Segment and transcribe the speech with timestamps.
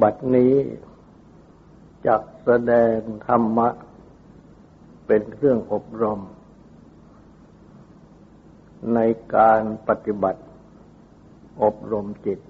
[0.00, 0.54] บัดนี้
[2.06, 3.68] จักแสดงธรรมะ
[5.06, 6.20] เป็นเครื่องอบรม
[8.94, 8.98] ใน
[9.36, 10.42] การปฏิบัติ
[11.62, 12.40] อบรมจิต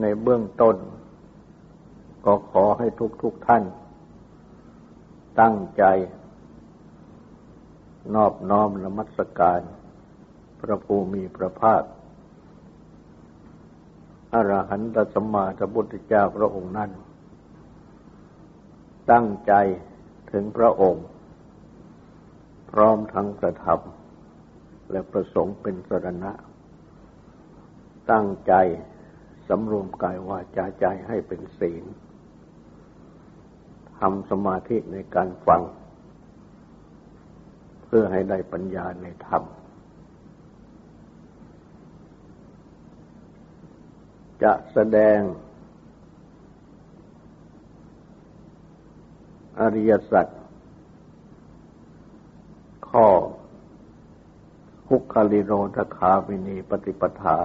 [0.00, 0.76] ในเบื้องต้น
[2.24, 3.64] ก็ขอให้ทุกทุกท่าน
[5.40, 5.84] ตั้งใจ
[8.14, 9.60] นอบน้อมละมัสการ
[10.60, 11.82] พระภูมิพระภาค
[14.34, 16.90] อรหันตสัมมาสัมพุทธเจ้าพระองค์นั้น
[19.10, 19.52] ตั้งใจ
[20.32, 21.04] ถึงพระองค์
[22.70, 26.32] พร้อมทั้งกระทำและประสงค์เป็นสรณะ
[28.10, 28.54] ตั้งใจ
[29.48, 31.84] สำรวมกายวาจาใจให้เป็นศีล
[33.98, 35.62] ทำสมาธิในการฟัง
[37.86, 39.42] เพื่อให้ได้ปัญญาในธรรม
[44.42, 45.18] จะแสดง
[49.60, 50.26] อริยสัจ
[52.88, 53.06] ข้อ
[54.86, 57.36] คุกคาลิโรธคาวินีปฏิปทา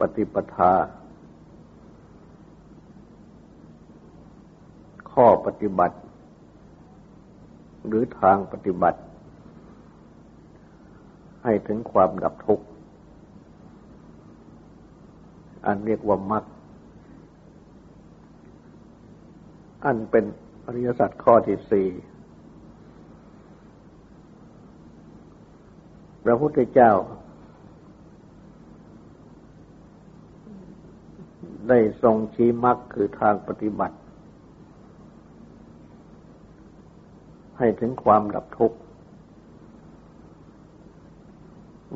[0.00, 0.72] ปฏิปทา
[5.12, 5.96] ข้อปฏิบัติ
[7.86, 9.00] หรือทางปฏิบัติ
[11.42, 12.66] ให้ถึงความดับทุกข์
[15.66, 16.44] อันเรียกว่ามรรค
[19.84, 20.24] อันเป็น
[20.64, 21.88] อริยสัจข้อที่สี่
[26.24, 26.92] พระพุทธเจ้า
[31.68, 33.96] ได้ทรงชี้มรรคคือทางปฏิบัติ
[37.58, 38.78] ให้ถึงความดับทุกข์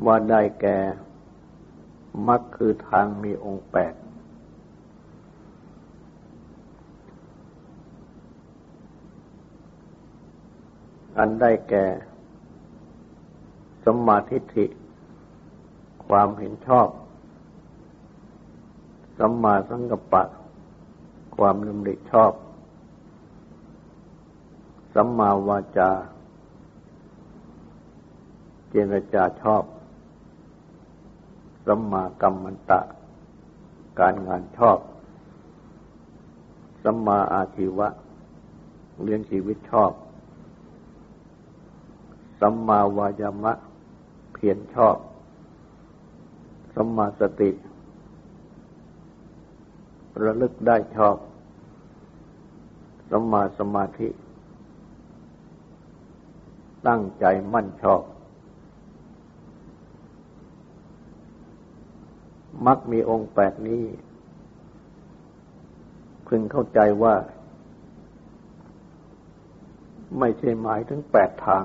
[0.05, 0.77] ว่าได้แก่
[2.27, 3.93] มรรคคือทางมีองค์แปด
[11.17, 11.85] อันได้แก่
[13.85, 14.65] สมาธิิ
[16.07, 16.87] ความเห็นชอบ
[19.17, 20.23] สัมมาสังกัปปะ
[21.35, 22.31] ความดำริชอบ
[24.93, 25.91] สัมมาวาจา
[28.69, 29.63] เจรจาชอบ
[31.67, 32.79] สัมมากัมมันตะ
[33.99, 34.79] การงานชอบ
[36.83, 37.87] สัมมาอาชีวะ
[39.01, 39.91] เลี้ยงชีวิตชอบ
[42.41, 43.53] สัมมาวายามะ
[44.33, 44.97] เพียรชอบ
[46.75, 47.51] สัมมาสติ
[50.23, 51.17] ระลึกได้ชอบ
[53.11, 54.09] สัมมาสมาธิ
[56.87, 58.01] ตั้งใจมั่นชอบ
[62.65, 63.83] มักมีองค์แปดนี้
[66.27, 67.15] พึงเข้าใจว่า
[70.19, 71.63] ไม่ใช่หมายถึงแปดทาง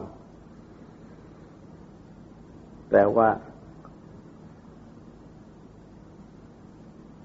[2.91, 3.28] แต่ว่า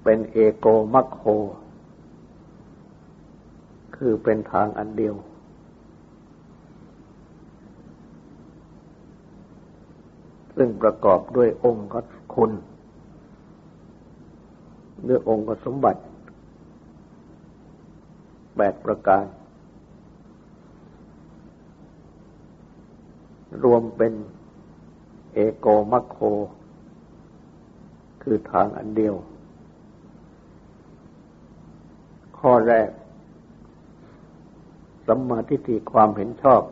[0.02, 1.22] เป็นเอโกมัคโค
[3.96, 5.14] คือเป็นทางอันเดียว
[10.56, 11.88] ซึ่งประกอบด้วยองค์
[12.34, 12.50] คุณ
[15.04, 16.00] เรื่ององค์สมบัติ
[18.56, 19.24] แปดประการ
[23.64, 24.12] รวมเป็น
[25.32, 26.18] เอโกมัคโค
[28.22, 29.14] คือทางอันเดียว
[32.38, 32.90] ข้อแรก
[35.06, 36.62] สัมมาทิฏฐิความเห็นชอบ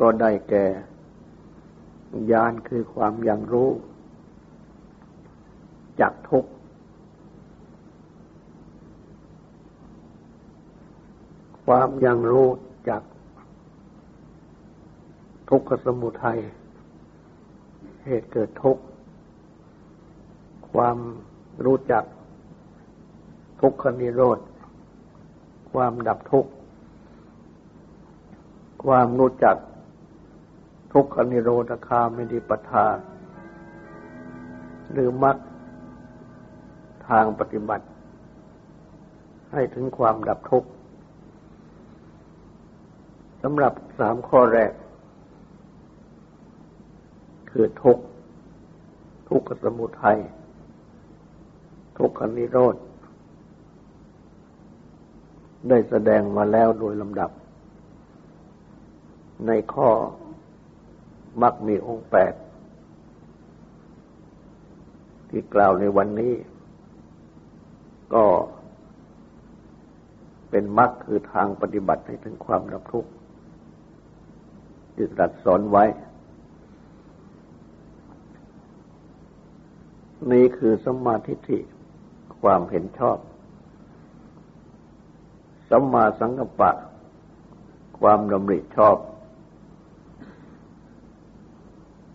[0.00, 0.66] ก็ได้แก่
[2.32, 3.70] ญาณคือความยังรู้
[6.00, 6.44] จักทุก
[11.64, 12.50] ความยังรู้
[12.88, 13.02] จัก
[15.48, 16.40] ทุกขสมุทัย
[18.04, 18.82] เหตุเกิดทุกข์
[20.72, 20.98] ความ
[21.64, 22.04] รู้จัก
[23.60, 24.38] ทุกขนิโรธ
[25.72, 26.50] ความดับทุกข์
[28.84, 29.56] ความรู้จัก
[30.92, 32.86] ทุกขนิโรธคามิดิปทา
[34.92, 35.36] หรือมรรค
[37.10, 37.86] ทางปฏิบัติ
[39.52, 40.68] ให้ถึงความดับทุกข์
[43.42, 44.72] สำหรับสามข้อแรก
[47.50, 48.04] คือทุกข์
[49.28, 50.18] ทุกขสมุทัย
[51.98, 52.76] ทุกขนิโรธ
[55.68, 57.30] ได้แสดงมาแล้วโดยลำดับ
[59.46, 59.88] ในข้อ
[61.42, 62.34] มักมีองค์แปด
[65.28, 66.32] ที่กล่าวในวันนี้
[68.14, 68.24] ก็
[70.50, 73.10] เป็นมรรคคือทางปฏิบัติให้ถึงความดับทุกข์
[74.94, 75.84] ที่ตรัสสอนไว้
[80.32, 81.58] นี่คือสมาธิิ
[82.42, 83.18] ความเห็นชอบ
[85.70, 86.72] สัมมาสังกัปปะ
[88.00, 88.96] ความดำริชอบ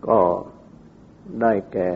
[0.07, 0.19] ก็
[1.41, 1.89] ได้แก่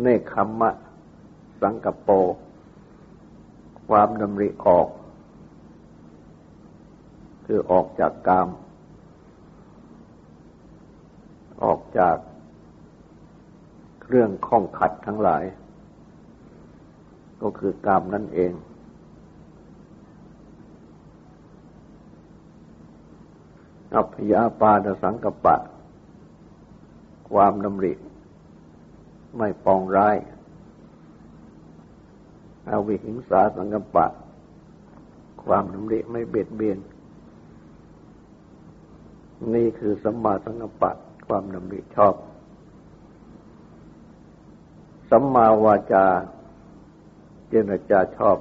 [0.00, 0.70] เนคขมมะ
[1.60, 2.14] สังกปร
[3.88, 4.88] ความดำริออก
[7.46, 8.48] คือออกจากกาม
[11.64, 12.16] ออกจาก
[14.02, 15.44] เครื่องข้องขัดทั้งหลาย
[17.42, 18.52] ก็คือกามนั่นเอง
[23.94, 25.56] อัพยาปาดสังกปะ
[27.30, 27.92] ความดำริ
[29.36, 30.16] ไม่ปองร้าย
[32.68, 34.06] อาวิหิงสาสังกปะ
[35.44, 36.78] ความดำริไม่เบียดเบียน
[39.54, 40.90] นี่คือสัมมาสังกปะ
[41.26, 42.14] ความดำริชอบ
[45.10, 46.06] สัมมาวาจา
[47.48, 48.38] เจรจาชอบ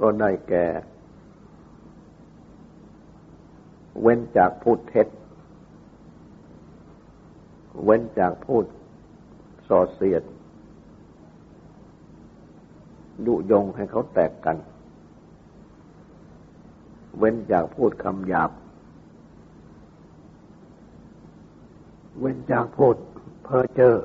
[0.00, 0.66] ก็ได้แก่
[4.00, 5.08] เว้นจากพูดเท็จ
[7.84, 8.64] เว้นจากพูด
[9.68, 10.22] ส่อเสียด
[13.26, 14.56] ดุยงให้เขาแตกกัน
[17.18, 18.50] เว้นจากพูดคำหยาบ
[22.20, 22.96] เว้นจากพูด
[23.44, 23.96] เพ้อเจ้อ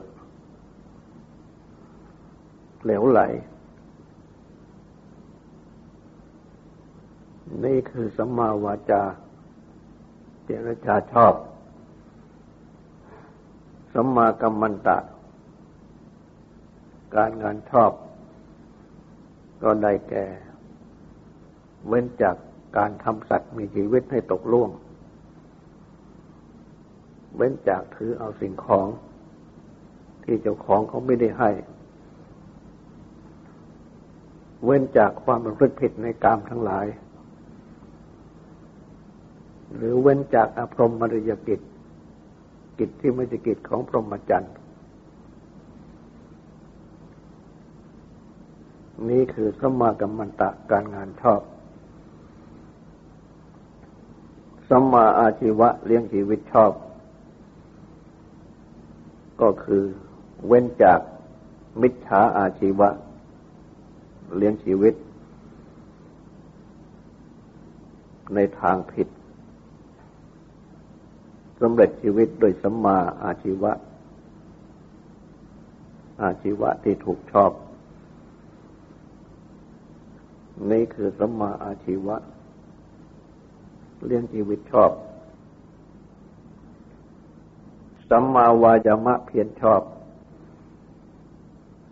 [2.84, 3.22] เหลวไหล
[7.66, 9.04] นี่คือสัมมาวาจา
[10.52, 11.34] จรจาชอบ
[13.94, 14.98] สัมมากัมมันตะ
[17.16, 17.92] การงานชอบ
[19.64, 20.26] ก็ได้แก่
[21.88, 22.36] เว้นจาก
[22.78, 24.70] การทำสัตว์มีชีวิตให้ตกล่วง
[27.36, 28.88] เว้นจากถือเอาสิ่งของ
[30.24, 31.52] ที่เจ้าของเขาไม่ได้ให้
[34.64, 36.86] เว้นจากความประพฤติผิดในกามทั้งหลาย
[39.76, 41.60] หรือเว้นจากอภรมมริยกิจ
[42.80, 44.54] กิจที่ไม่ใช่กิจของพรหมจรรย์
[49.10, 51.42] นี่คือสมากัมมันตะการงานชอบ
[54.70, 56.72] สมาอาชีวะเลี้ยงชีวิตชอบ
[59.42, 59.84] ก็คือ
[60.48, 61.00] เว้นจาก
[61.82, 62.90] มิจฉาอาชีวะ
[64.36, 64.94] เลี้ยงชีวิต
[68.36, 69.08] ในทางผิด
[71.62, 73.72] สำเร็จชีวิตโดยสัมมาอาชีวะ
[76.22, 77.52] อาชีวะที่ถูกชอบ
[80.72, 82.16] นี่คือสัมมาอาชีวะ
[84.06, 84.92] เลี้ยงชีวิตชอบ
[88.10, 89.82] สัมมาวายามะเพียรชอบ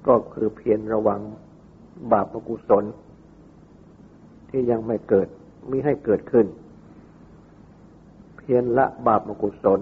[0.08, 1.22] ก็คือเพียรระวัง
[2.12, 2.86] บาปอกุศล
[4.50, 5.28] ที่ยังไม่เกิด
[5.70, 6.46] มิให้เกิดขึ้น
[8.52, 9.80] พียรละบาปอกุศล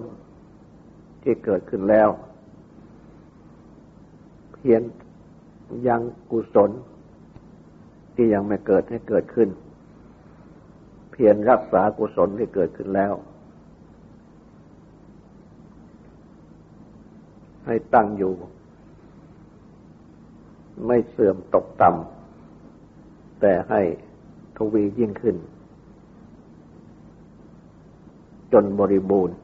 [1.24, 2.10] ที่เกิดขึ้นแล้ว
[4.54, 4.82] เพียร
[5.88, 6.72] ยังกุศล
[8.16, 9.50] ที่ยังไม่เกิดให้เกิดขึ้น
[11.12, 13.14] เพียรรักษากุศลที่เกิดขึ้นแล้ว
[17.66, 18.34] ให้ตั้งอยู่
[20.86, 23.82] ไม่เสื่อมตกต่ำแต่ให้
[24.58, 25.38] ทวียิ่งขึ้น
[28.54, 29.38] จนบริบูรณ์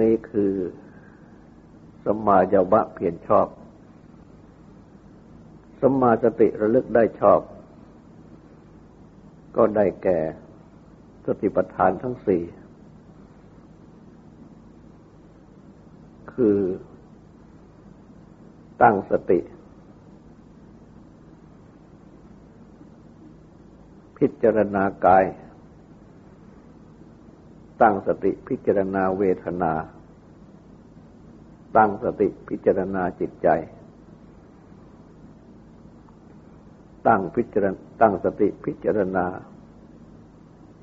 [0.00, 0.52] นี่คือ
[2.04, 3.46] สมาญาวะเพียรชอบ
[5.80, 7.40] สมาสติระลึกได้ชอบ
[9.56, 10.18] ก็ได้แก่
[11.26, 12.42] สติปัฏฐานทั้งสี่
[16.32, 16.58] คือ
[18.82, 19.40] ตั้งสติ
[24.16, 25.24] พิจารณากาย
[27.82, 29.72] ตั้งสติพิจารณาเวทนา
[31.76, 33.48] ตั้งสติพิจารณาจิตใจ
[37.06, 37.66] ตั้งพิจาร
[38.00, 39.26] ตั้งสติพิจารณา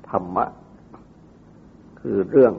[0.08, 0.46] ธรรมะ
[2.00, 2.54] คือเรื่อง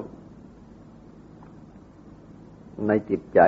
[2.88, 3.40] ในจิตใจ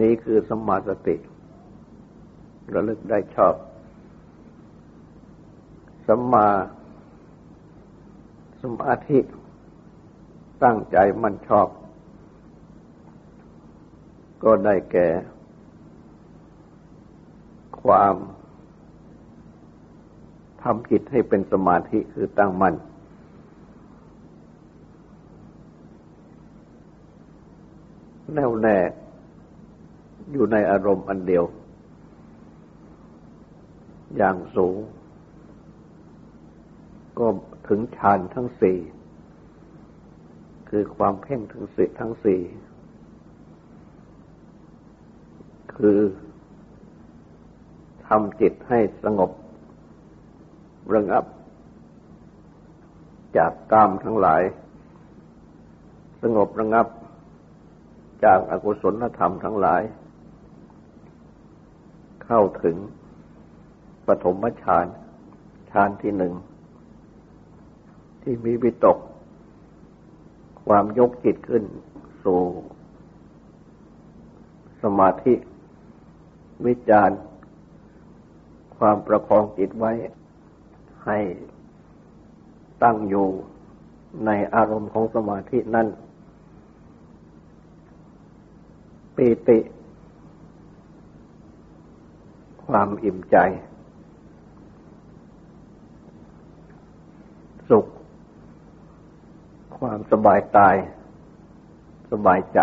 [0.00, 1.16] นี้คือสมาสติ
[2.74, 3.54] ระลึกได้ชอบ
[6.06, 6.48] สัมมา
[8.62, 9.18] สมาธิ
[10.64, 11.68] ตั้งใจมันชอบ
[14.42, 15.08] ก็ได้แก่
[17.82, 18.14] ความ
[20.62, 22.74] ทำจิตให้เป็นสมาธิคือตั้งมัน่น
[28.34, 28.78] แน่วแน่
[30.32, 31.44] อยู่ในอารมณ์อันเดียว
[34.16, 34.76] อย่างสูง
[37.18, 37.26] ก็
[37.68, 38.78] ถึงฌานทั้งสี่
[40.68, 42.40] คือความเพ่งถึงสิทั้งสี่
[45.76, 45.98] คือ
[48.06, 49.30] ทำจิตให้สงบ
[50.94, 51.24] ระงับ
[53.36, 54.42] จากกามทั้งหลาย
[56.22, 56.86] สงบระงับ
[58.24, 59.82] จากอากุศลธรรมทั้งหลาย
[62.24, 62.76] เข้าถึง
[64.06, 64.86] ปฐมฌาน
[65.70, 66.32] ฌานที่หนึ่ง
[68.30, 68.98] ที่มีวิตก
[70.66, 71.64] ความยกจิตขึ้น
[72.24, 72.40] สู่
[74.82, 75.34] สมาธิ
[76.66, 77.10] วิจาร
[78.78, 79.92] ความประคองจิตไว้
[81.04, 81.18] ให้
[82.82, 83.28] ตั้งอยู่
[84.26, 85.86] ในอารมณ์ของสมาธินั้น
[89.16, 89.58] ปีติ
[92.66, 93.36] ความอิ่มใจ
[97.70, 97.86] สุข
[99.80, 100.74] ความสบายตาย
[102.12, 102.60] สบายใจ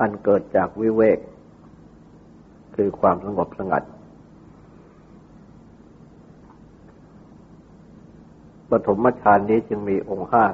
[0.00, 1.18] อันเกิดจากวิเวก
[2.76, 3.82] คือความสงบสงัด
[8.70, 10.44] ปฐมฌานนี้จึงมีองค์ห้า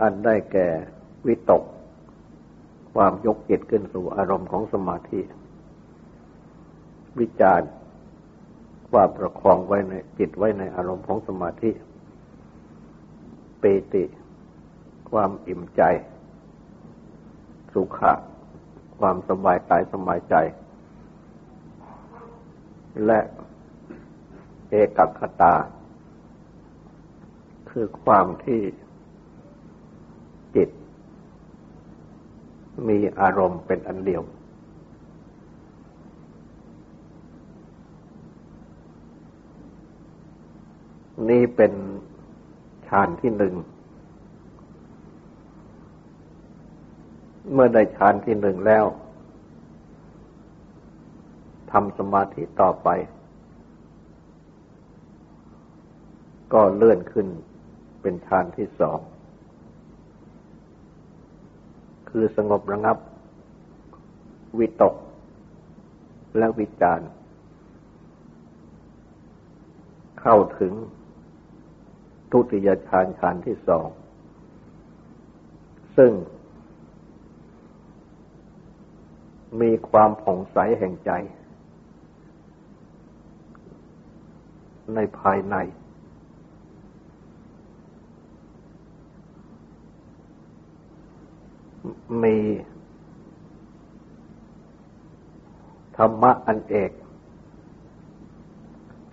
[0.00, 0.68] อันได้แก่
[1.26, 1.62] วิตก
[2.94, 5.20] ความยกจิตขึ้นสู่อารมณ์ของสมาธิ
[7.18, 7.60] วิจาร
[8.90, 11.70] ความประคองไว้ในจิตไว้ในอารมณ์ของสมาธิ
[13.62, 13.64] ป
[13.94, 14.04] ติ
[15.10, 15.82] ความอิ่มใจ
[17.72, 18.12] สุขะ
[18.98, 20.34] ความสบายกายสบายใจ
[23.06, 23.20] และ
[24.68, 25.54] เอกัคตา
[27.70, 28.60] คือความที่
[30.56, 30.70] จิต
[32.88, 34.22] มีอารมณ์เป็นอันเดียว
[41.28, 41.72] นี่เป็น
[42.90, 43.54] ฌานที่หนึ่ง
[47.52, 48.84] เมื่อได้ฌานที่หนึ่งแล้ว
[51.70, 52.88] ทำสมาธิต่อไป
[56.52, 57.26] ก็เลื่อนขึ้น
[58.00, 58.98] เป็นฌานที่สอง
[62.10, 62.96] คือสงบระงับ
[64.58, 64.94] วิตก
[66.38, 67.00] และวิจาร
[70.20, 70.72] เข้าถึง
[72.30, 73.88] ทุติยฌานฌานที่สอง
[75.96, 76.12] ซึ่ง
[79.60, 81.10] มีความผ่องใสแห่งใจ
[84.94, 85.56] ในภายใน
[92.22, 92.36] มี
[95.96, 96.90] ธรรมะอันเอก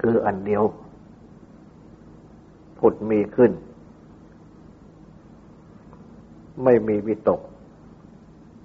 [0.01, 0.63] คืออันเดียว
[2.79, 3.51] ผุดมีขึ้น
[6.63, 7.41] ไม่มีวิตก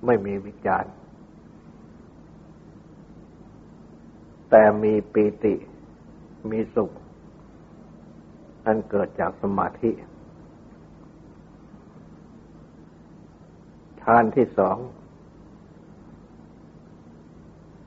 [0.07, 0.85] ไม่มีวิจาร
[4.51, 5.55] แต่มีปีติ
[6.51, 6.91] มีสุข
[8.67, 9.91] อันเกิดจากสมาธิ
[14.01, 14.77] ฌานที่สอง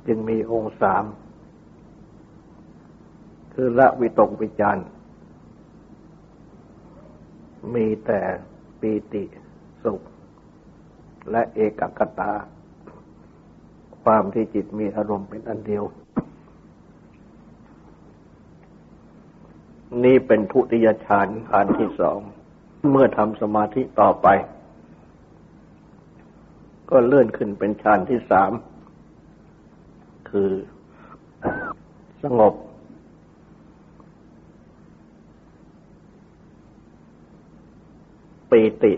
[0.08, 1.04] จึงมีองค์สาม
[3.54, 4.78] คือละวิตกวิจาร
[7.74, 8.22] มีแต่
[8.80, 9.24] ปีติ
[9.84, 10.02] สุข
[11.32, 12.34] และเอกกตา
[14.04, 15.84] ความที่จิตมีอารมณ์เป็นอันเดียว
[20.04, 22.20] นี่เป็นทุติยฌานฌานที่สอง
[22.92, 24.28] เมื่อทำสมาธิต่อไป
[26.90, 28.52] ก็เลื่อนขึ้นเป็นฌานที่สาม
[30.30, 30.52] คือ
[32.24, 32.54] สงบ
[38.56, 38.94] ปีติ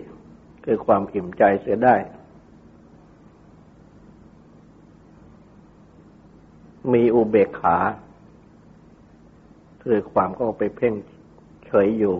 [0.65, 1.95] คือความอิ่มใจเสียได้
[6.93, 7.77] มีอุเบกขา
[9.83, 10.93] คือความก็ไปเพ่ง
[11.65, 12.17] เฉยอยู่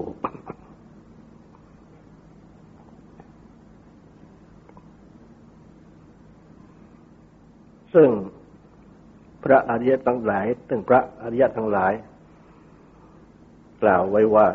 [7.93, 8.09] ซึ่ง
[9.43, 11.93] พระอริยทั้งหลายตึงพระอริยทั้งหลาย
[13.81, 14.47] กล่าวไว้ว่า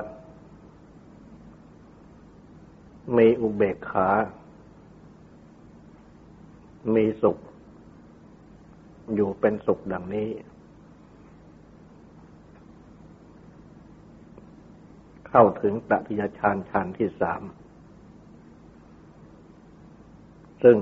[3.17, 4.09] มีอุเบกขา
[6.95, 7.39] มีสุข
[9.15, 10.29] อยู่เป็นสุขดังนี้
[15.29, 17.43] เข้าถึงตติยฌานฌานที่สาม
[20.63, 20.79] ซึ่ง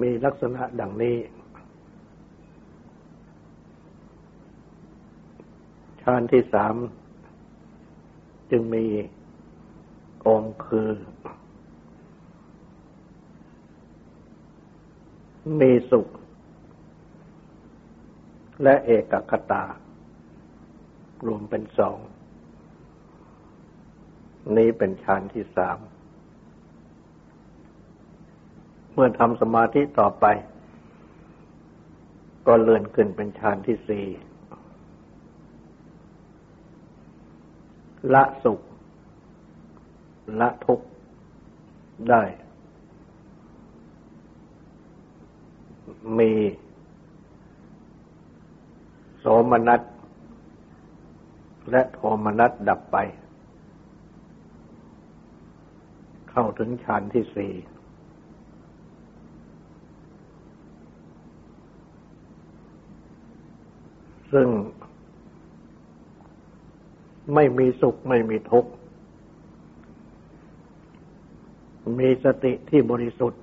[0.00, 1.16] มีลักษณะดังนี้
[6.02, 6.74] ฌานที่สาม
[8.56, 8.86] จึงมี
[10.28, 10.90] องค์คือ
[15.60, 16.08] มีสุข
[18.62, 19.64] และเอกคตา
[21.26, 21.98] รวมเป็นสอง
[24.56, 25.78] นี้เป็นฌานที่สาม
[28.92, 30.24] เมื่อทำสมาธิต่อไป
[32.46, 34.06] ก็เลื่อนขึ้นเป็นฌานที่สี่
[38.12, 38.60] ละสุข
[40.40, 40.86] ละทุกข์
[42.10, 42.22] ได้
[46.18, 46.32] มี
[49.18, 49.80] โสมนัส
[51.70, 52.96] และโทมนัสดับไป
[56.30, 57.52] เข้าถึงฌานที่สี่
[64.32, 64.48] ซึ่ง
[67.32, 68.70] ไม่มีสุขไม่มีทุกข์
[71.98, 73.42] มีสติที่บริสุทธิ์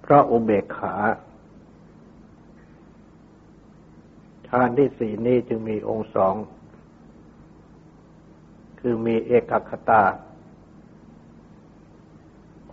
[0.00, 0.94] เพราะอุเบกขา
[4.46, 6.34] ฌานที่สี่นี้จึงมีองค์สอง
[8.80, 10.02] คือมีเอกคตา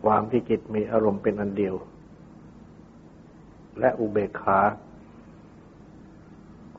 [0.01, 1.75] ความที่จิตมีอารมณ์เป็นอันเดียว
[3.79, 4.59] และอุเบกขา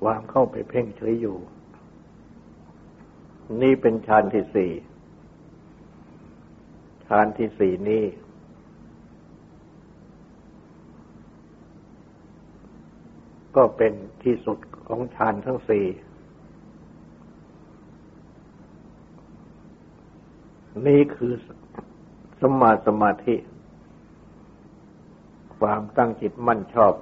[0.01, 1.37] ความเข้าไปเพ่งเฉยอยู่
[3.62, 4.72] นี่เป็นฌานที่สี่
[7.06, 8.04] ฌานที่สี่นี้
[13.56, 15.87] ก็เป็นที่สุดของฌานทั้งสี่
[20.87, 21.32] นี่คือ
[22.40, 23.37] สมาสมาธิ
[25.58, 26.94] ความตั้งจิตมั่นชอบ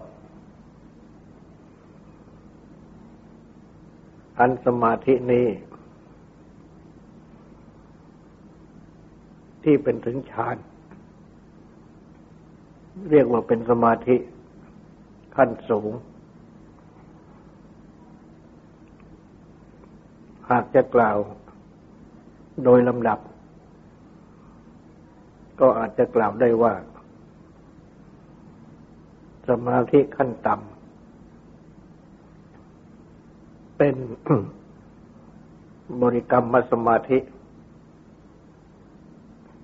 [4.39, 5.47] อันสมาธินี้
[9.69, 10.57] ที่เป็นถึงฌาน
[13.11, 14.17] เรียกว่าเป็นสมาธิ
[15.37, 15.93] ขั้นสูง
[20.51, 21.17] หากจะกล่าว
[22.65, 23.19] โดยลำดับ
[25.61, 26.75] ก็อาจจะกล่าวได้ว่า
[29.49, 33.95] สมาธิขั้นต่ำเป็น
[36.03, 37.19] บริกรรมมสมาธิ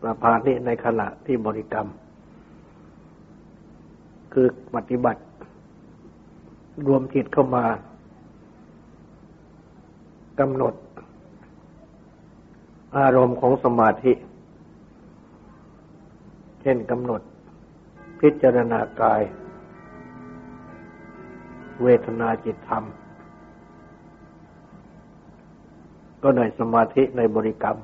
[0.03, 1.89] ประพานิในขณะที่บริกรรม
[4.33, 5.23] คือปฏิบัติ
[6.87, 7.65] รวมจิตเข้ามา
[10.41, 10.75] กำหนด
[12.99, 14.13] อารมณ์ของสมาธิ
[16.63, 17.21] เช่นกำหนด
[18.21, 19.21] พิจารณากาย
[21.83, 22.85] เวทนาจิตธรรม
[26.23, 27.77] ก็ได้สมาธิในบริกรรม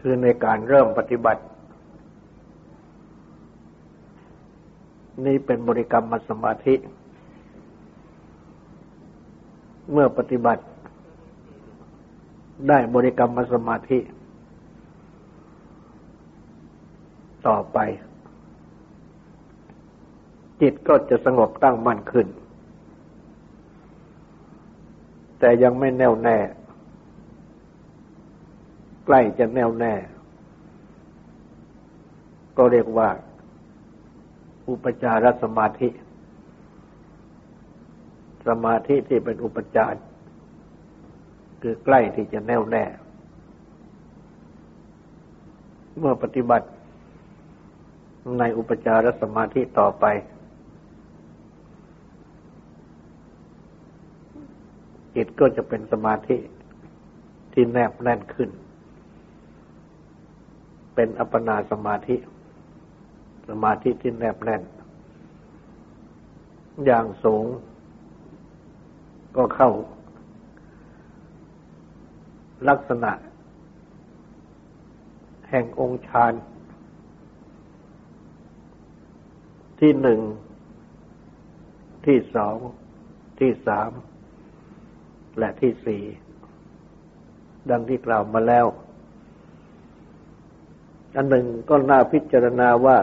[0.00, 1.42] คือในการเริ่มปฏิบัติ
[5.26, 6.74] นี่เป็นบริกรรมมสมาธิ
[9.92, 10.62] เมื่อปฏิบัติ
[12.68, 13.98] ได้บริกรรมมสมาธิ
[17.46, 17.78] ต่อไป
[20.60, 22.26] จิตก็จะสงบตั้งมั่นขึ้น
[25.38, 26.36] แต่ยังไม่แน่วแน่
[29.10, 29.94] ใกล้จะแน่วแน่
[32.56, 33.08] ก็เรียกว่า
[34.68, 35.88] อุปจารสมาธิ
[38.48, 39.98] สมาธิที่เป็นอุปจาร
[41.62, 42.84] คือใกล้ที่จะแน่วแน่
[45.98, 46.68] เมื่อปฏิบัติ
[48.38, 50.04] ในอุปจารสมาธิต่อไป
[55.14, 56.36] จิตก็จะเป็นสมาธิ
[57.52, 58.50] ที่แนบแน่นขึ้น
[61.00, 62.16] เป็นอัปปนาสมาธิ
[63.48, 64.62] สมาธิที่แนบแน่น
[66.84, 67.46] อย่างสูง
[69.36, 69.70] ก็เข้า
[72.68, 73.12] ลักษณะ
[75.50, 76.32] แห่งองค์ฌาน
[79.80, 80.20] ที่หนึ่ง
[82.06, 82.56] ที่สอง
[83.40, 83.90] ที่สาม
[85.38, 86.02] และที่สี่
[87.70, 88.66] ดังที่กล่าวมาแล้ว
[91.14, 92.98] อันหนึ่งก็น่าพิจารณาว่า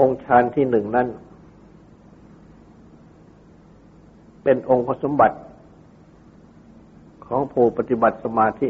[0.00, 1.08] องค์ฌานที่หนึ่งนั้น
[4.42, 5.38] เป็นองค์สมบัติ
[7.26, 8.68] ของผู้ปฏิบัติสมาธิ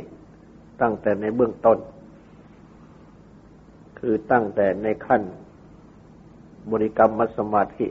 [0.80, 1.78] ตั้งแต่ในเบื้องต้น
[3.98, 5.22] คือตั้งแต่ในขั้น
[6.70, 7.86] บริกรรมมัสมาธิ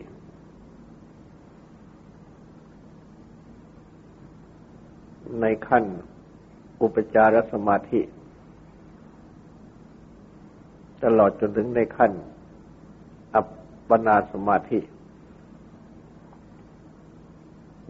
[5.41, 5.83] ในขั้น
[6.81, 7.99] อุปจารสมาธิ
[11.03, 12.11] ตลอดจนถึงในขั้น
[13.35, 13.47] อัป
[13.89, 14.79] ปนาสมาธิ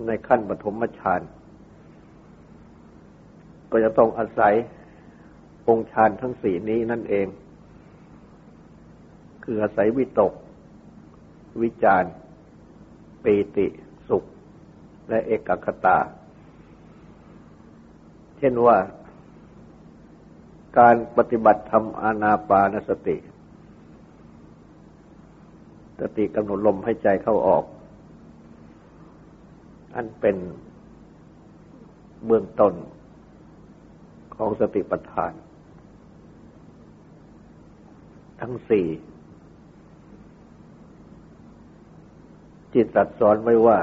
[0.07, 1.21] ในขั้นปฐมฌาน
[3.71, 4.53] ก็จะต้องอาศัย
[5.67, 7.27] องค์ฌานทั้งสี่นี้นั่นเอง
[9.43, 10.33] คืออาศัยวิตก
[11.61, 12.03] วิจาร
[13.23, 13.67] ปีติ
[14.07, 14.23] สุข
[15.09, 15.97] และเอกคตา
[18.37, 18.77] เช่นว่า
[20.79, 23.17] การปฏิบัติธรรมอานาปานสติ
[25.99, 27.63] สติกำหนดลมให้ใจเข้าออก
[29.95, 30.37] อันเป็น
[32.25, 32.73] เบื้องต้น
[34.35, 35.33] ของสติปัฏฐาน
[38.41, 38.87] ทั้งสี่
[42.73, 43.77] จิตตัดสอนไว้ว่า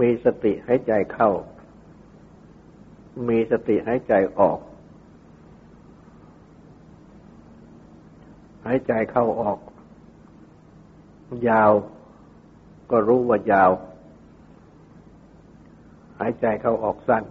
[0.00, 1.30] มีสติให้ใจเข้า
[3.28, 4.58] มีสติให้ใจออก
[8.64, 9.58] หายใจเข้าออก
[11.48, 11.72] ยาว
[12.90, 13.70] ก็รู้ว่ายาว
[16.18, 17.24] หายใจเข้าออกสั้น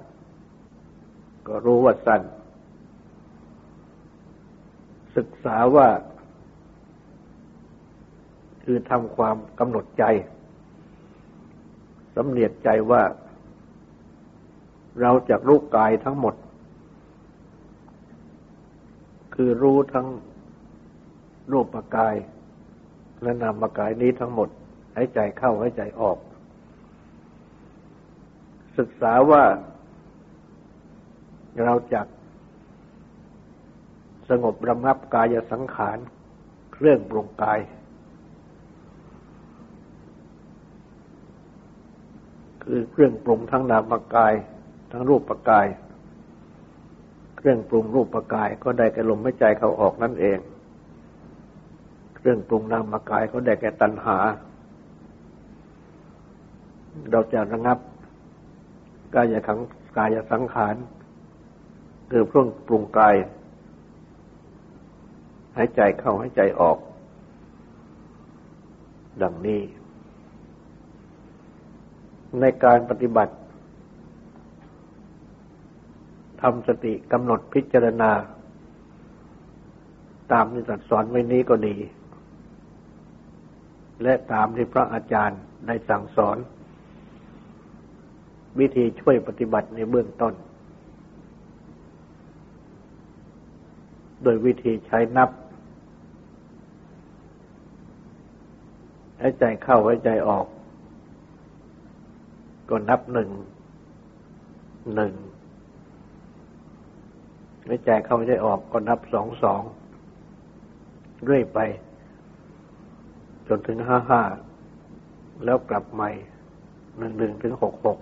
[1.48, 2.22] ก็รู้ว่าสั้น
[5.18, 5.88] ศึกษาว่า
[8.64, 10.04] คือทำความกำหนดใจ
[12.16, 13.02] สำเนียกใจว่า
[15.02, 16.36] เราจะรู้กายทั้งหมด
[19.36, 20.08] คือรู้ทั้ง
[21.52, 22.16] รูปกาย
[23.22, 24.50] และนามกายนี้ทั้งหมด
[24.94, 26.18] ให้ใจเข้าให้ใจออก
[28.78, 29.44] ศึกษาว่า
[31.64, 32.02] เราจะ
[34.30, 35.98] สงบระงับกายสังขาร
[36.74, 37.60] เครื่องปรุงกาย
[42.64, 44.34] คือเครื่องปรุงทั้งนามกาย
[44.96, 45.68] ทั้งรูปประกาย
[47.38, 50.40] เครื่องปรุงรูปประกายก็ได้แก่ลมหายใจเขาออกนั่นเอง
[52.16, 54.18] เครื่องปรุงนามกายก็ได้แก่ตัณหา
[57.12, 57.78] เราจะระงับ
[59.16, 59.60] กายขัง
[59.98, 60.76] กายสังขาร
[62.12, 63.16] คือเครื่องปรุงกาย
[65.56, 66.78] หายใจเข้าหายใจออก
[69.22, 69.62] ดังนี้
[72.40, 73.34] ในการปฏิบัติ
[76.44, 78.12] ทำสติกำหนดพิจารณา
[80.32, 81.76] ตามที่ตรัสสอนไว้นี้ก็ดี
[84.04, 86.38] และตามที่พระอาจารย์ได้สั่งสอน
[88.60, 90.34] วิธีช่วยปฏิบัติในเบื้องต้น
[94.24, 95.30] โดยวิธีใช้นับ
[99.20, 100.46] ให้ใจเข้าให้ใจออก
[102.70, 103.30] ก็นับหนึ่ง
[104.96, 105.14] หนึ่ง
[107.66, 109.62] ให้ใจเข้าใจออกก็นับสองสอง
[111.24, 111.60] เรื่อยไป
[113.48, 114.22] จนถึงห้าห้า
[115.46, 116.10] แล้วกลับใหม่
[116.98, 117.98] หนึ่งหนึ่งถึงหกหก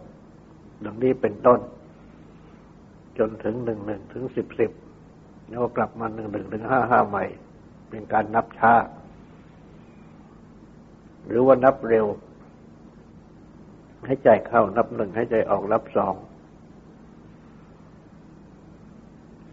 [0.86, 1.60] ดังนี้เป็นต้น
[3.17, 4.71] จนถึงหนึ่งหนึ่งถึงสิบสิบ
[5.50, 7.26] แล้วกลับมาหนึ่งหนึ่งถึงห้าห้าใหม่
[7.89, 8.74] เป็นการนับช้า
[11.28, 12.06] หรือว่านับเร็ว
[14.06, 16.13] ให้ใจเข้านับหนึ่งให้ใจออกนับสอง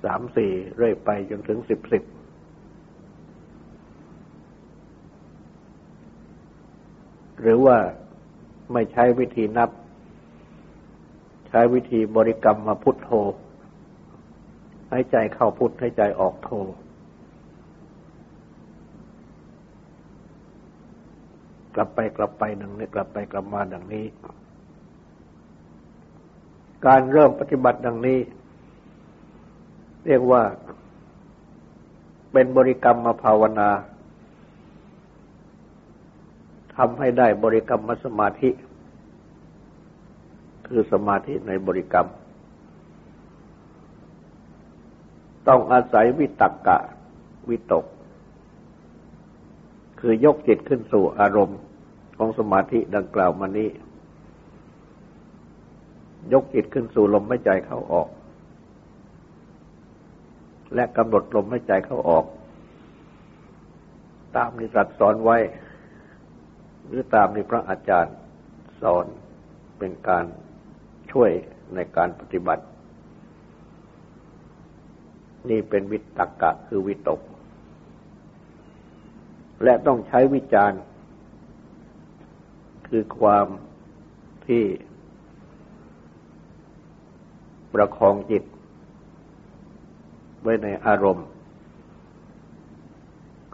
[0.05, 2.03] สามสี่เรื่อยไปจนถึงสิบสิบ
[7.41, 7.77] หรือว่า
[8.73, 9.71] ไม่ใช้วิธีนับ
[11.49, 13.11] ใช้วิธีบริกรรมมาพุทโธ
[14.91, 16.51] ให้ใจเข้าพุทให้ใจออกโธ
[21.79, 24.05] ลับไปกลับไปดังนี้กลับไปกลับมาดังนี้
[26.87, 28.19] การเริ่มปฏิบัติดังนี้
[30.09, 30.43] เรียกว่า
[32.33, 33.71] เป็นบริกรรมมาภาวนา
[36.77, 38.51] ทำให้ได้บริกรรมมสมาธิ
[40.67, 42.09] คือสมาธิในบริกรรม
[45.49, 46.79] ต้องอาศัยวิตักกะ
[47.49, 47.85] วิตก
[50.01, 51.59] คือยกจิตขึ้นสู่อารมณ์
[52.17, 53.69] ของสมาธิดังกล่าวมานี้
[56.33, 58.09] ยกจิตขึ้นสู่ลมหายใจเข้าออก
[60.75, 62.25] และกำหนดลมหายใจเข้าออก
[64.37, 65.37] ตามที่ตรัสสอนไว้
[66.87, 68.15] หรือตามที่พระอาจารย์
[68.81, 69.07] สอน
[69.79, 70.25] เป็นการ
[71.13, 71.31] ช่วย
[71.75, 72.65] ในการปฏิบัติ
[75.51, 77.21] นี่เป็นวิตกะคือวิตก
[79.65, 80.81] และต้องใช้วิจารณ์
[82.89, 83.47] คือความ
[84.47, 84.65] ที่
[87.75, 88.45] ประคองจิต
[90.43, 91.29] ไว้ในอารมณ์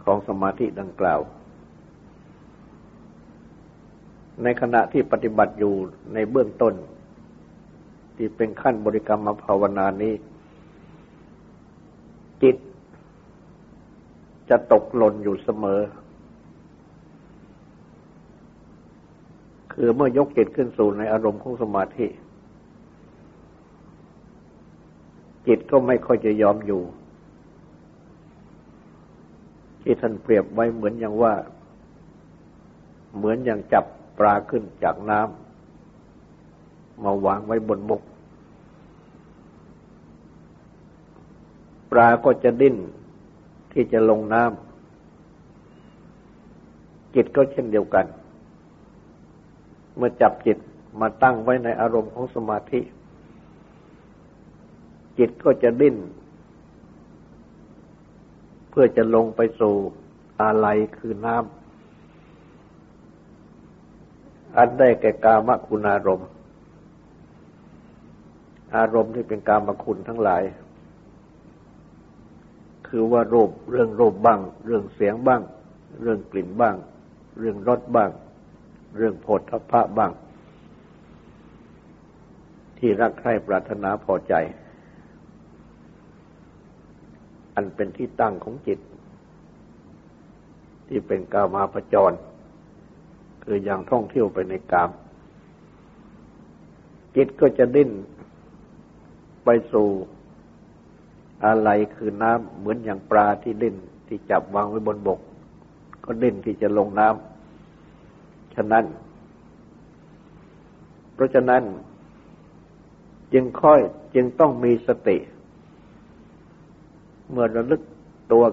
[0.03, 1.21] ของสมาธิดังกล่าว
[4.43, 5.73] ในขณะที่ปฏิบัติอยู่
[6.13, 6.73] ในเบื้องต้น
[8.15, 10.13] ที่เป็นขั้นบริกรรมภาวนานี้
[12.43, 12.55] จิต
[14.49, 15.81] จะตกหล่นอยู่เสมอ
[19.73, 22.07] คือเมื่อยกจิตขึ้นสู่ในอารมณ์ของสมาธิ
[25.47, 26.81] จิตก็ไม่ค่อยจะยอมอยู่
[29.81, 31.33] ที่ท่านเปรียบไว้เหมือนอย่างว่า
[33.15, 33.85] เหมือนอย่างจับ
[34.19, 38.01] ปลาขึ้นจากน้ำมาวางไว้บนบก
[41.91, 42.75] ปลาก็จะดิ้น
[43.71, 48.05] ที่จะลงน้ำจิตก็เช่นเดียวกัน
[49.95, 50.57] เมื่อจับจิต
[51.01, 52.79] มาตั้งไว้ในอารมณ์ของสมาธิ
[55.17, 55.97] จิตก็จะดิ้น
[58.69, 59.75] เพื่อจะลงไปสู่
[60.41, 61.45] อะไรคือน้ำ
[64.57, 66.29] อันได้แก่กามคุณอารมณ์
[68.75, 70.43] อารมณ์ที่เป็นการมคุณทั้งหลาย
[72.87, 75.41] คือว่ารูปเรื่องรูปบ้าง เรื่องเสียงบ้าง
[76.01, 76.75] เรื่องกลิ่นบ้าง
[77.39, 78.09] เรื่องรสบ้าง
[78.97, 80.11] เรื่องโผฏฐัพพะบ้าง
[82.77, 84.33] ที่รักใคร่ปรารถนาพอใจ
[87.55, 88.79] อันเป็นที่ตั้งของจิต
[90.87, 92.11] ที่เป็นกามาประจร
[93.43, 94.89] คืออย่างท่องเที่ยวไปในกาม
[97.15, 97.91] จิตก็จะดิ้น
[99.43, 99.87] ไปสู่
[101.45, 103.75] อะไรคือน้ำเหมือนอย่างปลาที่ดิ้น
[104.07, 105.19] ที่จับวางไว้บนบก
[106.03, 108.85] ก็ดิ้นที่จะลงน้ำฉะนั้น
[111.13, 111.63] เพราะฉะนั้น
[113.33, 113.79] จึงค่อย
[114.15, 115.17] จึงต้องมีสติ
[117.31, 117.81] เมื่อระลึก
[118.31, 118.43] ตัว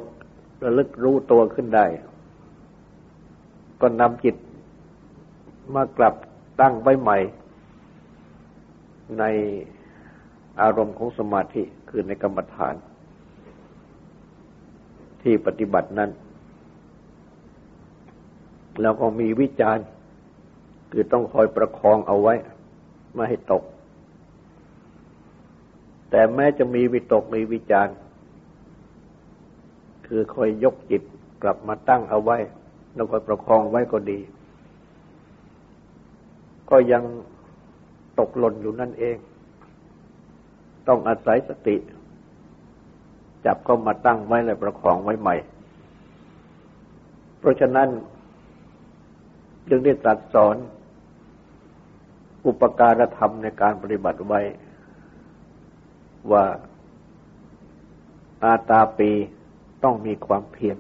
[0.65, 1.87] ระลึกรู้ตัวขึ้นได้
[3.81, 4.37] ก็นำจิต
[5.75, 6.15] มากลับ
[6.61, 7.19] ตั้งไว้ใหม่
[9.19, 9.25] ใน
[10.63, 12.75] อารมณ์ของสมาธิคือในกรรมฐาน
[15.23, 16.11] ที่ปฏิบัตินั้น
[18.81, 19.85] แล้วก็มีวิจารณ์
[20.93, 22.35] คือต้องคอยประคองเอาไว้
[23.15, 23.63] ไม่ให้ตก
[26.11, 27.95] แต่แม้จะมีวิตกมีวิจารณ์
[30.15, 31.03] คือคอยยกจิต
[31.43, 32.39] กลับมาตั้งเอาไว้
[32.95, 34.19] แล้วก็ประคองไว้ก็ดี
[36.71, 37.03] ก็ยัง
[38.19, 39.17] ตกหล่นอยู่นั่นเอง
[40.89, 41.77] ต้องอาศัยสติ
[43.45, 45.37] จับเข้ามาตั้งไว้และประคองไว้ใหม่
[47.39, 47.89] เพราะฉะนั้น
[49.69, 50.57] จึงได้ตรัสสอน
[52.47, 54.41] อุปการธรรมในการปฏิบัติไว้
[56.31, 56.45] ว่า
[58.45, 59.13] อาตาปี
[59.85, 60.77] ต้องมีความเพียร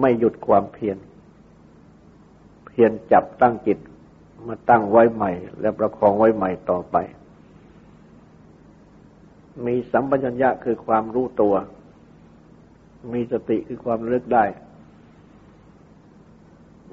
[0.00, 0.96] ไม่หยุดความเพียร
[2.66, 3.78] เพียรจับตั้งจิต
[4.46, 6.96] มาตั้งไว้ใหม่ และประคองไว้ใหม่ต่อไป
[9.66, 11.54] มีสัมปชัญญะคือความรู้ตัว
[13.12, 14.44] มีสติคือความเลือกได้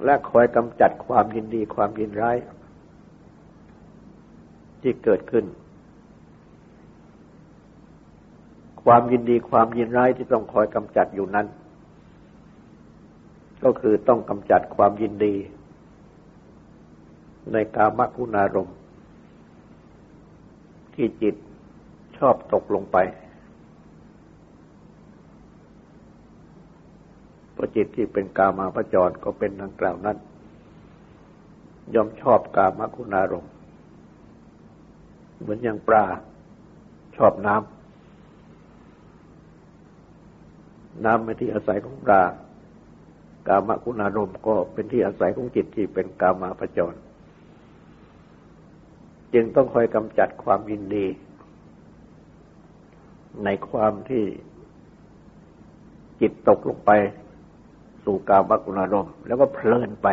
[0.04, 2.36] และคอยกำจัดความยินดีความยินร้าย
[4.82, 5.44] ที่เกิดขึ้น
[8.86, 11.46] ความยินดีความยินร้ายที่ต้องคอยกำจัดอยู่นั้น
[13.64, 15.34] ก็คือต้องกำจัดความยินดี
[17.52, 18.76] ในกามคุณารมณ์
[20.94, 21.34] ที่จิต
[22.18, 22.96] ชอบตกลงไป
[27.52, 30.16] เพราะจิตที่เป็นกามาพจรก็เป็นดังกล่าวนั้น
[31.94, 33.52] ย่อมชอบกามคุณารมณ์
[35.40, 36.04] เหมือนอย่างปลา
[37.16, 37.75] ชอบน้ำ
[41.04, 42.22] น้ำเป็นที่อาศัยของปลา
[43.48, 46.96] กามคุณารมก็เป็นที่อาศัยของจิตที่เป็นกามาพจร
[49.34, 51.06] จึงต้องคอยกำจัดความยินดี
[53.44, 54.24] ในความที่
[56.20, 56.90] จิตตกลงไป
[58.04, 60.08] สู่กามกุณารมแล้วก็เพลินไป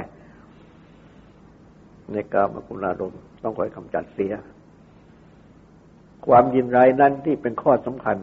[2.11, 4.33] ในกามกุณารมต้องคอยกำจัดเสีย
[6.27, 8.17] ความยินร้ายนั้นที่เป็นข้อสำคัญ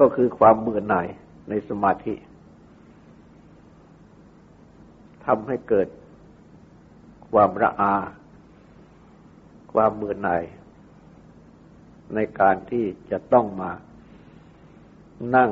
[0.00, 1.06] ก็คือความเบื่อหน่าย
[1.48, 2.14] ในสมาธิ
[5.24, 5.88] ทำให้เกิด
[7.32, 7.94] ความระอา
[9.72, 10.42] ความเบื่อหน่าย
[12.14, 13.70] ในการที่จะต้องมา
[15.36, 15.50] นั่ง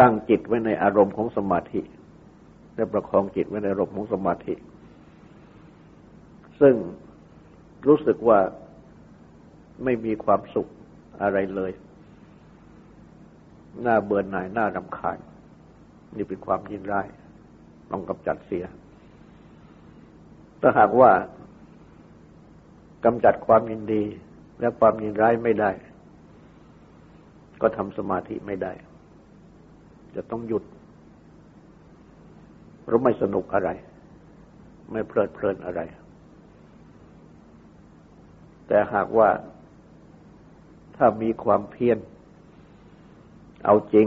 [0.00, 1.80] ตั้งจิตไว้ในอารมณ์ของสมาธิ
[2.74, 4.54] และประคองจิตไว้ในอารมณ์ของสมาธิ
[6.60, 6.74] ซึ่ง
[7.86, 8.38] รู้สึกว่า
[9.84, 10.68] ไม่มีความสุข
[11.22, 11.72] อะไรเลย
[13.82, 15.18] หน้าเบื่อหน่ายหน้ารำคาญ
[16.16, 17.06] นี่เป็นความยินร้าย
[17.90, 18.64] ต้องกำจัดเสีย
[20.60, 21.10] ถ้าหากว่า
[23.04, 24.02] กำจัดความยินดี
[24.60, 25.70] และความยินร้ายไม่ได้
[27.60, 28.72] ก็ทำสมาธิไม่ได้
[30.14, 30.64] จะต้องหยุด
[32.82, 33.70] เพราะไม่สนุกอะไร
[34.92, 35.80] ไม่เพลิดเพลินอะไร
[38.66, 39.28] แต่หากว่า
[40.96, 41.98] ถ้ามีความเพียร
[43.64, 44.06] เอาจริง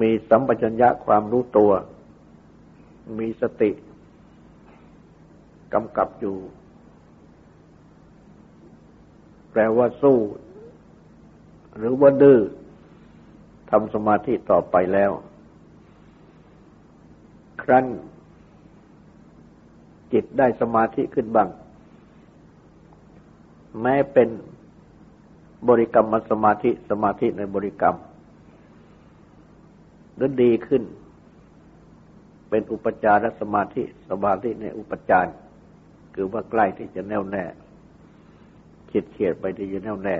[0.00, 1.70] มีสัมปชัญญะความรู้ตัว
[3.18, 3.70] มีสติ
[5.72, 6.36] กำกับอยู่
[9.50, 10.18] แปลว่าสู้
[11.76, 12.38] หรือว่าดื้อ
[13.70, 15.10] ทำสมาธิต่อไปแล้ว
[17.62, 17.86] ครั้น
[20.12, 21.48] จิตได้สมาธิขึ้นบ้าง
[23.82, 24.28] แม้เป็น
[25.68, 27.96] บริกรรมสมาธิสมาธิในบริกรรม
[30.16, 30.82] แล้วดีขึ้น
[32.50, 35.30] เป็นอุปจารสมาธิสมาธิในอุปจาร
[36.14, 37.44] คือว่าใกล้ที่จะแน่วแน่
[38.86, 40.16] เฉียดเฉียดไปที่จะแน่วแน่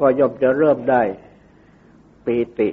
[0.00, 1.02] ก็ย่อมจะเริ่มได้
[2.24, 2.70] ปีติ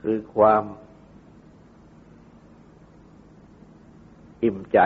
[0.00, 0.62] คือความ
[4.42, 4.78] อิ่มใจ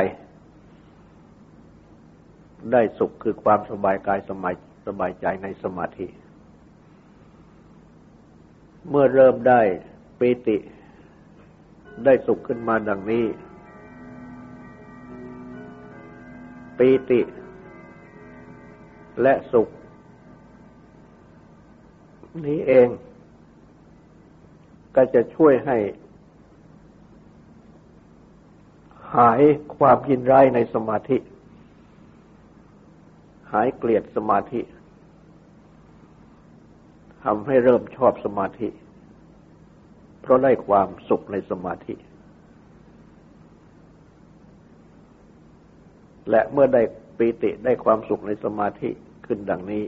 [2.72, 4.54] ได้สุขคือความสบายกายสบาย
[4.86, 6.06] สบายใจในสมาธิ
[8.88, 9.60] เมื่อเริ่มได้
[10.18, 10.56] ปิติ
[12.04, 13.24] ได้สุขขึ้นมาดังนี้
[16.78, 17.20] ปิติ
[19.22, 19.68] และสุข
[22.46, 22.88] นี้เอง
[24.96, 25.76] ก็จะช่วยให้
[29.16, 29.40] หาย
[29.76, 31.16] ความยินร้ายในสมาธิ
[33.52, 34.60] หายเกลียดสมาธิ
[37.24, 38.68] ทำให้เริ่มชอบสมาธิ
[40.20, 41.94] เพราะได้ความสุขในสมาธิ
[46.30, 46.82] และเมื่อได้
[47.18, 48.90] ปีติได้ความสุขในสมาธิ
[49.26, 49.84] ขึ้นดังนี้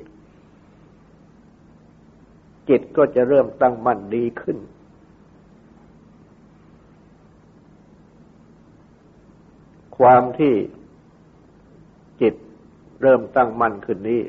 [2.68, 4.58] จิตก็จะเริ่มตั้งมั่นดีขึ้น
[9.98, 10.54] ความที่
[13.02, 14.20] เริ่มตั้งมั่นขึ้นนี้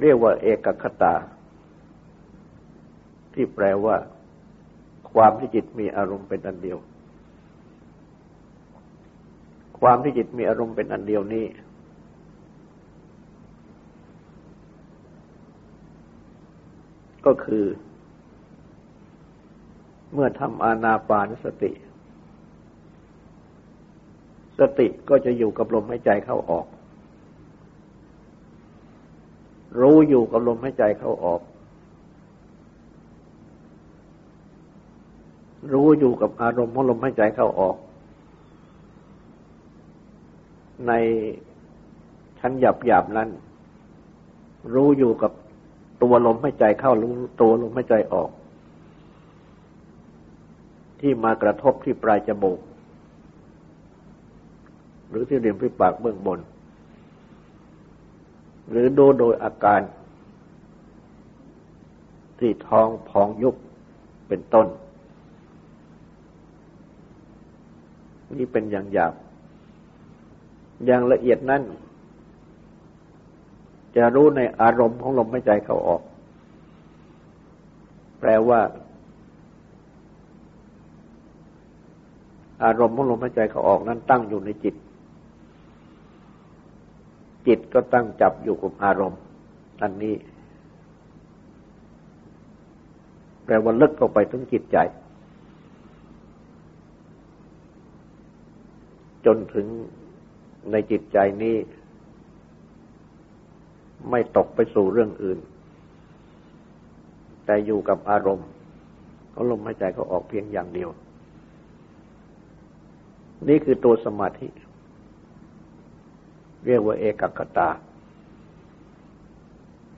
[0.00, 1.14] เรียกว่าเอกคตา
[3.34, 3.96] ที่แปลว่า
[5.12, 6.78] ความที่จิตมีอารมณ์เป็นอันเดียว
[9.80, 11.46] ความที่จิตมีอารมณ์เป็นอันเดียวนี้
[17.26, 17.64] ก็คือ
[20.12, 21.72] เมื่อทำอานาปานสติ
[24.60, 26.66] สติก็จะอยู่กับลมหายใจเข้าออก
[29.80, 31.40] รู้อยู่กับลมหายใจเข้าออก
[35.72, 37.76] รู้อยู่กับอารมณ์ของลมหายใจเข้าออก
[40.88, 40.92] ใน
[42.38, 43.28] ชั้นหยาบหยาบนั้น
[44.74, 45.32] รู้อยู่กับ
[46.02, 48.30] ตัวลมหายใจเข้ารู้ตัวลมหายใจออก
[51.00, 52.58] ที่มากระทบที่ปลายจมูก
[55.08, 56.40] หรือที่ริมฝีปากเบื้องบน
[58.70, 59.80] หรือดูโดยอาการ
[62.38, 63.54] ที่ท้องพองยุบ
[64.28, 64.66] เป็นต้น
[68.38, 69.14] นี่เป็นอย่างหยาบ
[70.86, 71.62] อย่างละเอียดนั้น
[73.96, 76.02] จะรู้ในอารมณ์ของลมหายใจเข้าออก
[78.20, 78.60] แปลว่า
[82.64, 84.74] อารมณ์ของลมหายใจเข้าออกนั้นตั้งอยู่ในจิต
[87.48, 89.20] จิตก็ตั้งจับอยู่กับอารมณ์
[89.82, 90.14] อันนี้
[93.44, 94.78] แปลว่าลึกเข้าไปถึงจิตใจ
[99.26, 99.66] จนถึง
[100.70, 101.56] ในจิตใจนี้
[104.10, 105.38] ไม่ตกไปสู่เรื่องอื่น
[107.44, 108.48] แต่อยู่กับอารมณ์
[109.30, 110.90] เขาลมหายใจเขาออกเพียงอย่างเดียว
[113.48, 114.48] นี่คือตัวสมาธิ
[116.66, 117.68] เรียกว่าเอกกตา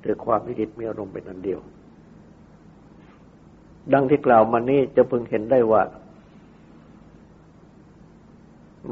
[0.04, 1.60] คือความมีจิตมีอารมณ์เป็นอันเดียว
[3.92, 5.82] ดังที่กล่าวมานี้จะพึงเห็นได้ว่า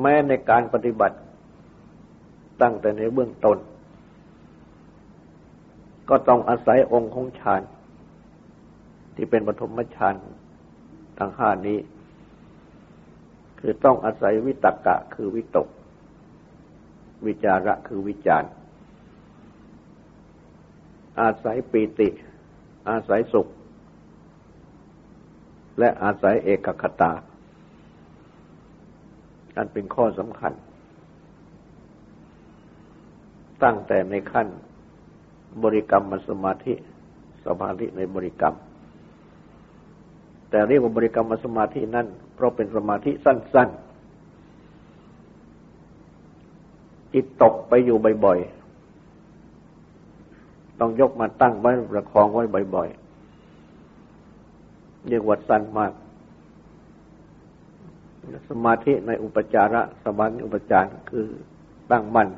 [0.01, 1.17] แม้ในการปฏิบัติ
[2.63, 3.59] ตั้งแต่ในเบื้องต้น
[6.09, 7.63] ก็ต้องอาศัยองค์ของฌาน
[9.15, 10.15] ที่เป็นปฐมฌาน
[11.19, 11.79] ทั้งห้านี้
[13.59, 15.69] คือต้องอาศัยวิตกะคือวิตก
[17.27, 18.45] วิจาระคือวิจาร
[21.21, 22.09] อาศัยปีติ
[22.89, 23.49] อาศัยสุข
[25.79, 27.13] และอาศัยเอกคตา
[29.57, 30.53] อันเป็นข้อสำคัญ
[33.63, 34.49] ตั้งแต่ในขั้น
[35.63, 36.75] บริกรรมสมาธิ
[37.47, 38.55] สมาธิในบริกรรม
[40.51, 43.88] แต่เรียกว่าบริกรรมสมาธินั่นเพราะเป็นสมาธิสั้น ๆ
[47.13, 52.45] จิตตกไปอยู่บ่อยๆ ต้องยกมาตั้งไว้ประคองไว้
[52.75, 55.93] บ่อยๆ เรียกว่าสั้นมาก
[58.49, 61.27] สมาธิในอุปจาระสมาธิอุปจารคือ
[61.91, 62.29] ตั้งมั่น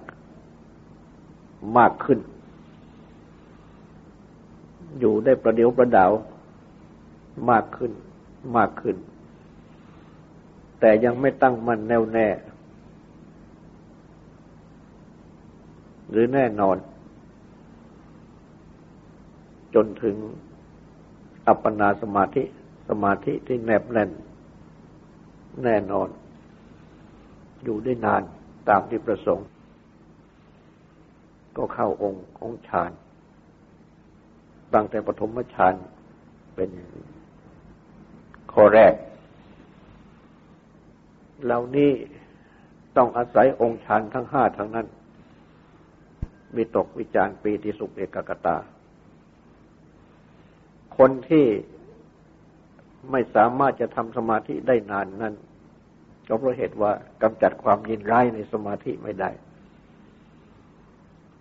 [1.78, 2.18] มากขึ้น
[4.98, 6.12] อยู่ได้ประเดียวประดาว
[7.50, 7.92] มากขึ้น
[8.56, 8.96] มากขึ้น
[10.80, 12.28] แต่ยังไม่ตั้งมั่นแน่วแน่
[16.10, 16.76] หรือแน่นอน
[19.74, 20.16] จนถึง
[21.46, 22.42] อัปปนาสมาธิ
[22.88, 24.10] สมาธิที่แนบแน่น
[25.64, 26.08] แน่นอน
[27.64, 28.22] อยู่ได้นาน
[28.68, 29.46] ตามที่ประสงค์
[31.56, 32.90] ก็เข้าองค์ของฌาน
[34.74, 35.74] ตั้งแต่ปฐมฌาน
[36.54, 36.70] เป็น
[38.52, 38.92] ข้อแรก
[41.44, 41.90] เหล่านี้
[42.96, 44.86] ต้องอาศัยองค์ฌานทั้งห้าทั้งนั้น
[46.56, 48.56] มีตกวิจารปีติสุขเอกกตา
[50.98, 51.46] คนที่
[53.10, 55.34] ไม่สามารถจะทำสมาธิได้นานนั้น
[56.28, 56.92] ก็เพราะเหตุว่า
[57.22, 59.30] กำจัดความยินร้ายในสมาธิไม่ได้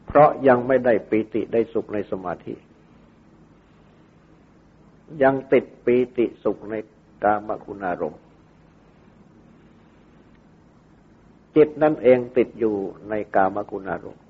[0.05, 2.53] เพราะยังไม่ได้ปีติได้สุขในสมาธิ
[5.23, 6.75] ยังติดปีติสุขใน
[7.23, 8.15] กามคุณารม
[11.55, 12.75] จิตนั่นเองติดอยู่
[13.09, 14.28] ในกามคุณารมณ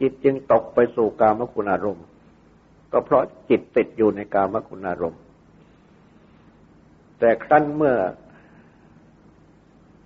[0.00, 2.06] จิตจึงตกไปสู่กามคุณอารมณ์
[2.92, 5.20] ก็เพราะจิตติดอยู่ในกามคุณอารมณ์
[7.18, 7.96] แต่ครั้นเมื่อ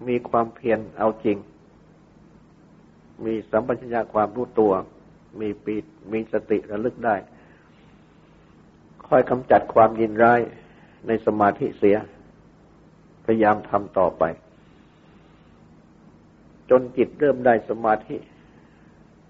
[0.08, 1.38] มีความเพียรเอาจริง
[3.24, 4.72] มีสัมปชัญญะความรู้ตัว
[5.40, 5.74] มีปี
[6.12, 7.16] มีสติระลึกได้
[9.08, 10.40] ค่อยกำจัดความยินร้าย
[11.06, 11.96] ในสมาธิเสีย
[13.24, 14.22] พยายามทำต่อไป
[16.70, 18.16] จนจิตเริ่มได้สมาธิ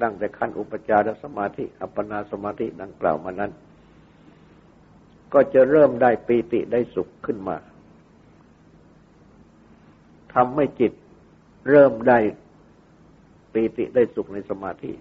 [0.03, 3.53] ตั้งแต่ขั้นอุปจารสมาธิ อัปปนาสมาธิดังกล่าวมานั้น
[5.33, 7.57] ก็จะเริ่มได้ปีติได้สุขขึ้นมา
[10.35, 10.93] ทำให้จิต
[11.69, 12.19] เริ่มได้
[13.53, 14.93] ปีติได้สุขในสมาธิ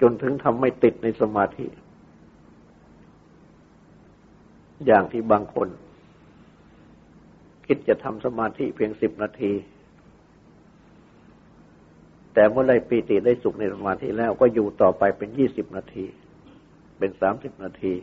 [0.00, 1.66] จนถึงทำไม่ติดในสมาธิ
[4.86, 5.68] อย่างที่บางคน
[7.66, 9.52] คิดจะทำสมาธิเพียงสิบนาที
[12.38, 16.06] แต่เมื่อไรปีติได้สุขในสมาธิแล้วก็อยู่ต่อไปเป็นยี่สิบนาที
[16.98, 17.94] เป็นสามสิบนาที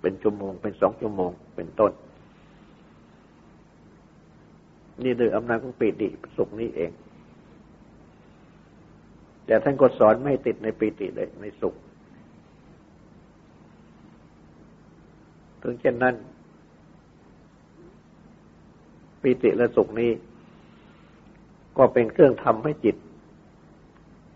[0.00, 1.92] เป็นชั่วโมง เป็นสองชั่วโมง เป็นต้น
[5.02, 6.90] นี่โดยอำนาจของปีติสุขนี้เอง
[9.46, 11.74] แต่ท่านก็สอนไม่ติดในปีติเลยในสุข
[15.62, 16.14] ถึงเช่นนั้น
[19.22, 20.10] ปีติและสุขนี้
[21.78, 22.96] ก็เป็นเครื่องทำให้จิต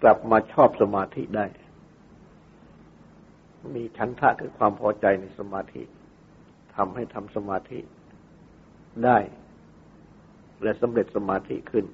[0.04, 1.46] กลับมาชอบสมาธิได้
[3.74, 5.82] มีฉันทะคือความพอใจในสมาธิ
[6.76, 7.78] ทำให้ทำสมาธิ
[9.04, 9.18] ได้
[10.62, 11.84] และสำเร็จสมาธิขึ้น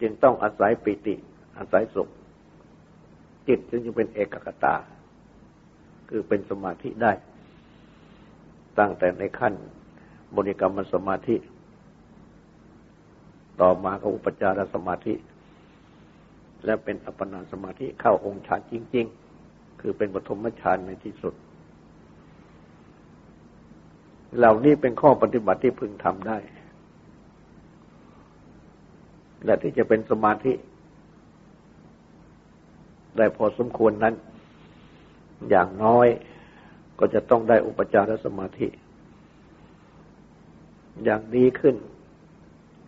[0.00, 1.14] จึงต้องอาศัยปิติ
[1.58, 2.08] อาศัยสุข
[3.48, 4.74] จิตจึงจะเป็นเอกกตา
[6.08, 7.12] คือเป็นสมาธิได้
[8.78, 9.54] ตั้งแต่ในขั้น
[10.36, 11.36] บริกรรมสมาธิ
[13.60, 15.14] ต่อมาก็อุปจารสมาธิ
[16.64, 19.06] และเป็นอัปปนาสมาธิเข้าองค์ฌานจริง
[19.42, 21.34] ๆ คือเป็นปฐมฌานในที่สุด
[24.36, 26.38] เหล่านี้เป็นข้อปฏิบัติที่พึงทำได้
[29.44, 30.52] และที่จะเป็นสมาธิ
[33.16, 34.14] ได้พอสมควรนั้น
[35.50, 36.06] อย่างน้อย
[36.98, 38.68] ก็จะต้องได้อุปจารสมาธิ
[41.04, 41.74] อย่างดีขึ้น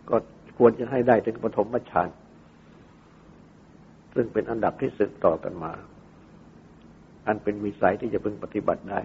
[0.09, 0.17] ก็
[0.57, 2.09] ควรจะให้ได้ถึงปฐมฌาน
[4.15, 5.71] ซึ่งเป็นอันดับที่สืบต่อกันมา
[7.27, 8.99] อันเป็นวิสัยที่จะพึงปฏิบัติได้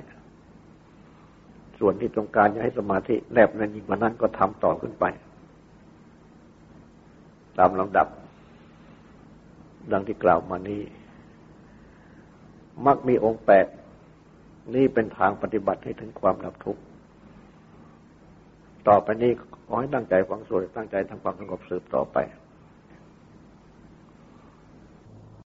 [1.78, 5.04] ส่วนที่ต้องการจะให้สมาธิแนบแน่นยิ่งกว่านั้นก็ทำต่อขึ้นไป
[7.58, 8.06] ตามลำดับ
[9.92, 10.82] ดังที่กล่าวมานี้
[12.86, 13.66] มักมีองค์แปด
[14.74, 16.82] นี่เป็นทางปฏิบัติให้ถึงความดับทุกข์
[18.88, 19.32] ต่อไปนี้
[19.66, 22.16] ขอให้ตั้งใจฟังสวดตั้งใจทำความสงบสืบต่อไป